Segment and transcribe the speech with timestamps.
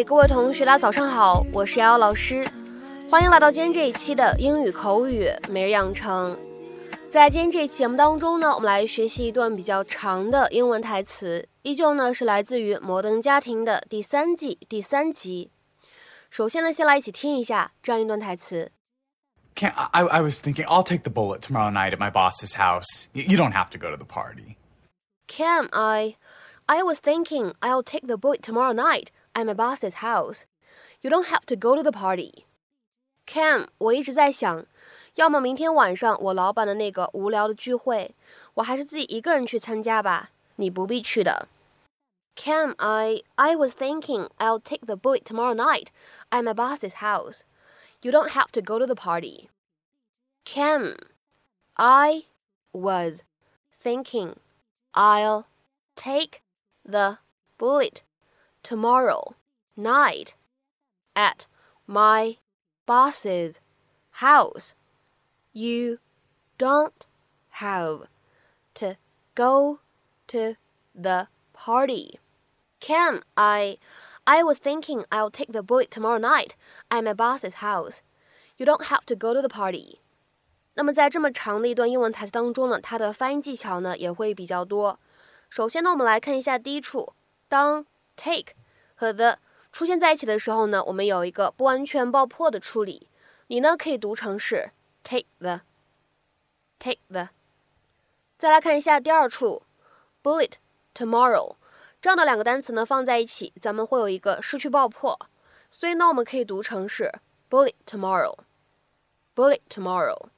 [0.00, 2.42] 嗨，各位同学，大家早上好，我是瑶瑶老师，
[3.10, 6.38] 欢迎来到今天这一期的英语口语每日养成。
[7.10, 15.50] 在今天这期节目当中呢，我们来学习一段比较长的英文台词，依旧呢是来自于《摩登家庭》的第三季第三集。
[16.30, 18.72] 首先呢，先来一起听一下这样一段台词。
[19.54, 23.08] Can't, I, I was thinking I'll take the bullet tomorrow night at my boss's house.
[23.12, 24.56] You, you don't have to go to the party.
[25.26, 26.16] Cam, I,
[26.64, 30.45] I was thinking I'll take the bullet tomorrow night at my boss's house.
[31.01, 32.45] You don't have to go to the party.
[33.27, 34.65] Cam，我一直在想，
[35.15, 38.15] 要么明天晚上我老板的那个无聊的聚会，
[38.55, 40.31] 我还是自己一个人去参加吧。
[40.57, 41.47] 你不必去的。
[42.35, 45.87] Cam, I, I was thinking I'll take the bullet tomorrow night
[46.29, 47.41] at my boss's house.
[48.01, 49.49] You don't have to go to the party.
[50.43, 50.95] Cam,
[51.75, 52.25] I
[52.71, 53.21] was
[53.81, 54.35] thinking
[54.93, 55.45] I'll
[55.95, 56.41] take
[56.83, 57.19] the
[57.57, 58.03] bullet
[58.62, 59.34] tomorrow
[59.76, 60.34] night
[61.14, 61.46] at
[61.86, 62.36] my
[62.86, 63.60] boss's
[64.22, 64.74] house.
[65.52, 65.98] You
[66.58, 67.06] don't
[67.60, 68.08] have
[68.74, 68.96] to
[69.34, 69.78] go
[70.28, 70.56] to
[70.94, 72.18] the party.
[72.80, 73.78] Cam I?
[74.26, 76.54] I was thinking I'll take the bullet tomorrow night
[76.90, 78.00] at my boss's house.
[78.56, 79.98] You don't have to go to the party.
[80.74, 85.00] 那么在这么长的一段英文台词当中呢，它的发音技巧呢也会比较多。
[85.48, 87.12] 首先呢，我们来看一下第一处，
[87.48, 87.84] 当
[88.20, 88.52] take
[88.94, 89.38] 和 the
[89.72, 93.08] 出现在一起的时候呢，我们有一个不完全爆破的处理。
[93.46, 94.72] 你呢可以读成是
[95.02, 97.30] take the，take the。
[98.36, 99.62] 再来看一下第二处
[100.22, 100.52] ，bullet
[100.94, 101.56] tomorrow。
[102.02, 105.18] 这样的两个单词呢放在一起，咱们会有一个失去爆破，
[105.70, 107.12] 所以呢我们可以读成是
[107.48, 110.28] bullet tomorrow，bullet tomorrow。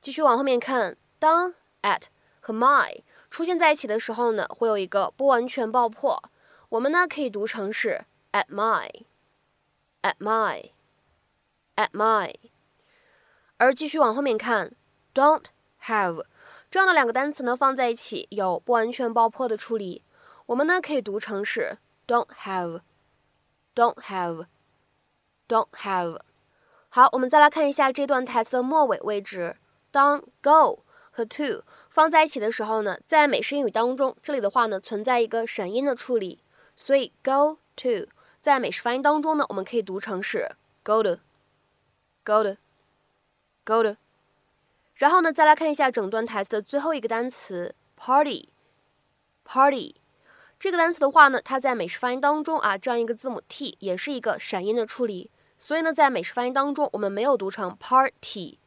[0.00, 2.04] 继续往后面看，当 at
[2.40, 6.22] 和 my 出现在一起的时候呢，会有一个不完全爆破，
[6.72, 12.34] 我们呢可以读成是 at my，at my，at my。
[13.58, 14.72] 而继续往后面看
[15.12, 15.44] ，don't
[15.84, 16.24] have
[16.70, 20.02] 这样的两个单词呢放在一起有不完全爆破的处理。
[20.46, 26.20] 我们呢可以读成是 don't have，don't have，don't have。
[26.88, 29.58] 好，我们再来看一下这段台词的末尾位置。
[29.90, 36.42] 当 go 和 to 放在一起的时候呢，在美式英语当中，这里的话呢存在一个闪音的处理，
[36.74, 38.08] 所以 go to
[38.40, 43.96] 在美式发音当中呢，我们可以读成是 go to，go to，go to。
[44.94, 49.96] 然后呢，再来看一下整段台词的最后一个单词 party，party。
[50.58, 58.58] 这个单词的话呢，它在美式发音当中啊，这样一个字母 t 也是一个闪音的处理，所以呢，在美式发音当中，我们没有读成 party，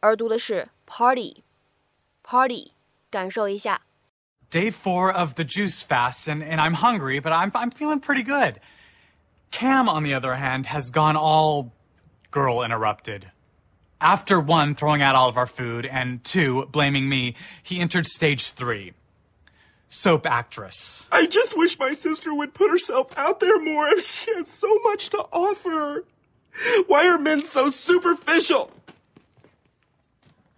[0.00, 2.72] 而读的是 party，party，
[3.10, 3.80] 感受一下。
[4.50, 8.60] Day four of the juice fast, and, and I'm hungry, but I'm, I'm feeling pretty good.
[9.50, 11.72] Cam, on the other hand, has gone all
[12.30, 13.30] girl interrupted.
[14.00, 18.52] After one, throwing out all of our food, and two, blaming me, he entered stage
[18.52, 18.92] three
[19.88, 21.02] soap actress.
[21.10, 23.88] I just wish my sister would put herself out there more.
[23.88, 26.04] If she has so much to offer.
[26.86, 28.70] Why are men so superficial?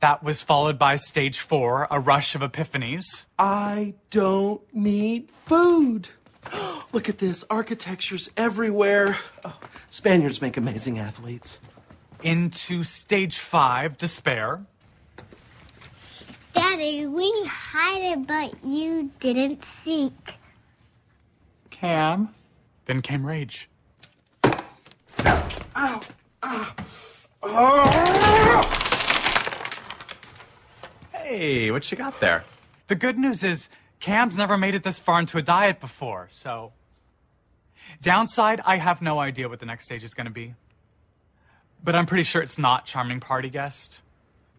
[0.00, 3.26] That was followed by stage four, a rush of epiphanies.
[3.38, 6.08] I don't need food.
[6.92, 7.44] Look at this.
[7.50, 9.18] Architecture's everywhere.
[9.44, 9.58] Oh,
[9.90, 11.60] Spaniards make amazing athletes.
[12.22, 14.62] Into stage five, despair.
[16.54, 20.38] Daddy, we hide it, but you didn't seek.
[21.68, 22.30] Cam.
[22.86, 23.68] Then came rage.
[24.44, 25.48] Ow!
[25.76, 26.00] Ow!
[31.40, 32.44] Hey, what you got there?
[32.88, 36.72] The good news is Cam's never made it this far into a diet before, so.
[38.02, 40.52] Downside, I have no idea what the next stage is going to be.
[41.82, 44.02] But I'm pretty sure it's not charming party guest.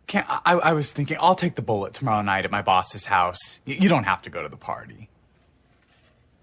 [0.07, 3.59] Cam, I, I was thinking I'll take the bullet tomorrow night at my boss's house.
[3.63, 5.07] You, you don't have to go to the party.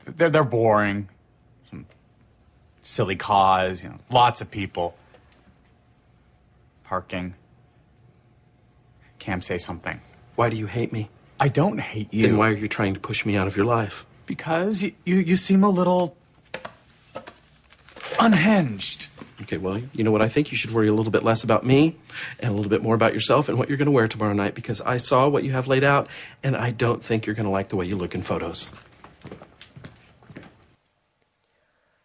[0.07, 1.09] They're, they're boring.
[1.69, 1.85] Some
[2.83, 4.97] silly cause, you know, lots of people.
[6.85, 7.35] Parking.
[9.19, 10.01] Cam, say something.
[10.38, 11.10] Why do you hate me?
[11.40, 12.28] I don't hate you.
[12.28, 14.06] Then why are you trying to push me out of your life?
[14.26, 16.16] Because you, you, you seem a little
[18.20, 19.10] unhinged.
[19.42, 20.22] Okay, well, you know what?
[20.22, 21.98] I think you should worry a little bit less about me
[22.40, 24.56] and a little bit more about yourself and what you're going to wear tomorrow night
[24.56, 26.08] because I saw what you have laid out
[26.44, 28.72] and I don't think you're going to like the way you look in photos.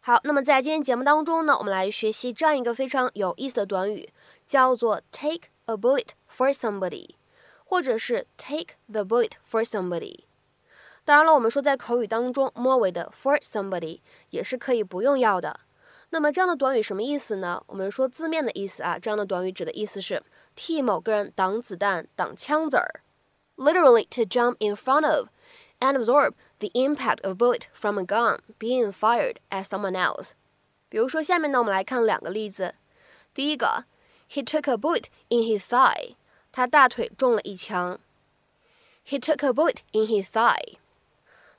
[0.01, 4.09] 好，那么在今天节目当中呢，我们来学习这样一个非常有意思的短语，
[4.47, 7.11] 叫做 take a bullet for somebody，
[7.65, 10.25] 或者是 take the bullet for somebody。
[11.05, 14.01] 当然了，我们说在口语当中，末尾的 for somebody
[14.31, 15.61] 也是可以不用要的。
[16.11, 17.63] 那么这样的短语什么意思呢？
[17.67, 20.23] 我们说字面的意思啊，这样的短语指的意思是
[20.55, 23.03] 替某个人挡子弹、挡枪子儿，
[23.57, 25.29] literally to jump in front of
[25.81, 30.31] and absorb the impact of a bullet from a gun being fired at someone else。
[30.89, 32.75] 比如说下面呢，我们来看两个例子。
[33.35, 33.85] 第一个，
[34.31, 36.17] He took a bullet in his thigh，
[36.53, 37.99] 他大腿中了一枪。
[39.07, 40.79] He took a bullet in his thigh。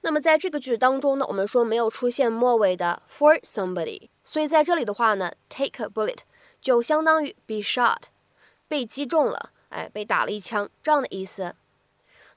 [0.01, 6.19] 那么在这个句当中呢，我们说没有出现末尾的 for somebody，所以在这里的话呢，take a bullet
[6.61, 8.03] 就相当于 be shot，
[8.67, 11.55] 被击中了，哎，被打了一枪这样的意思。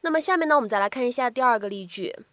[0.00, 2.24] 那么下面呢，我们再来看一下第二个例句：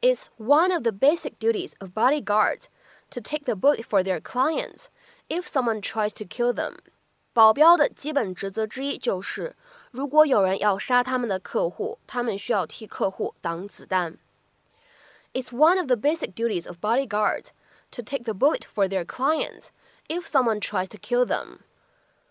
[0.00, 2.64] It's one of the basic duties of bodyguards
[3.10, 4.86] to take the bullet for their clients
[5.28, 6.78] if someone tries to kill them。
[7.37, 9.55] 保镖的基本职责之一就是，
[9.91, 14.17] 如果有人要杀他们的客户，他们需要替客户挡子弹。
[15.33, 17.49] It's one of the basic duties of bodyguards
[17.91, 19.67] to take the bullet for their clients
[20.07, 21.59] if someone tries to kill them.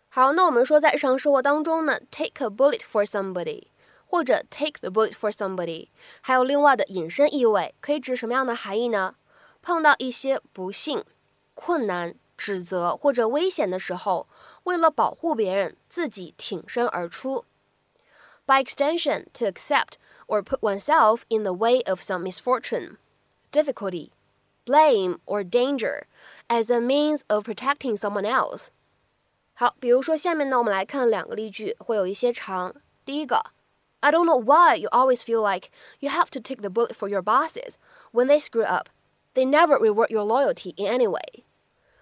[0.09, 3.69] 好，那我们说在日常生活当中呢，take a bullet for somebody
[4.07, 9.15] 或者 take the bullet for somebody，还有另外的引申意味，可以指什么样的含义呢？
[9.63, 11.05] 碰到一些不幸、
[11.55, 14.28] 困难、指责或者危险的时候，
[14.64, 17.46] 为了保护别人，自己挺身而出。
[18.46, 19.94] By extension, to accept
[20.28, 22.98] or put oneself in the way of some misfortune,
[23.52, 24.10] difficulty,
[24.66, 26.04] blame, or danger
[26.48, 28.68] as a means of protecting someone else.
[29.54, 32.74] 好，比如说下面呢，我们来看两个例句，会有一些长。
[33.06, 33.52] 第一个，
[34.00, 35.70] I don't know why you always feel like
[36.00, 37.74] you have to take the bullet for your bosses
[38.12, 38.88] when they screw up.
[39.36, 41.44] They never reward your loyalty in any way.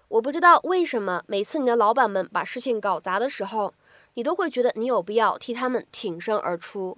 [0.09, 3.73] 我不知道为什么每次你的老板们把事情搞砸的时候，
[4.15, 6.97] 你都会觉得你有必要替他们挺身而出。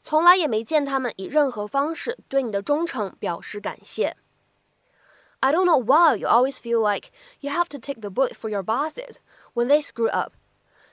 [0.00, 4.16] 从来也没见他们以任何方式对你的忠诚表示感谢。
[5.40, 7.10] I don't know why you always feel like
[7.40, 9.16] you have to take the bullet for your bosses
[9.52, 10.32] when they screw up.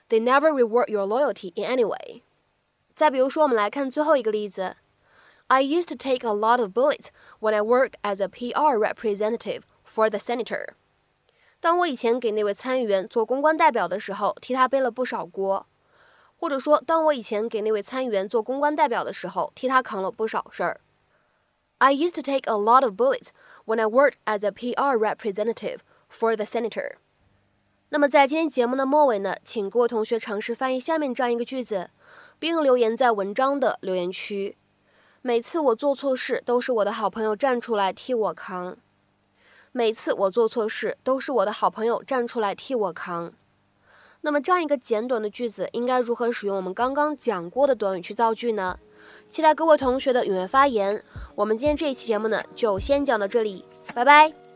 [0.08, 2.22] They never reward your loyalty in any way.
[2.94, 4.76] 再比如说，我们来看最后一个例子。
[5.46, 7.06] I used to take a lot of bullets
[7.40, 10.74] when I worked as a PR representative for the senator.
[11.59, 15.65] 当我以前给那位参议员做公关代表的时候，替他背了不少锅。
[16.39, 20.81] 或者说，当我以前给那位参议员做公关代表的时候，替他扛了不少事儿。
[21.79, 23.29] I used to take a lot of bullets
[23.65, 25.79] when I worked as a PR representative
[26.11, 26.97] for the senator。
[27.89, 31.89] 那么在今天节目的末尾呢，请各位同学尝试翻译下面这样一个句子，
[32.37, 34.57] 并留言在文章的留言区。
[35.23, 38.77] 每次我做错事，都是我的好朋友站出来替我扛。
[39.77, 43.31] 每次我做错事，都是我的好朋友站出来替我扛。
[44.21, 48.79] 那么这样一个简短的句子，应该如何使用我们刚刚讲过的短语去造句呢？
[49.29, 51.03] 期待各位同学的踊跃发言。
[51.35, 53.63] 我们今天这一期节目呢，就先讲到这里，
[53.93, 54.46] 拜拜。